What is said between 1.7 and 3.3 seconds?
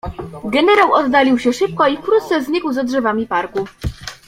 i wkrótce znikł za drzewami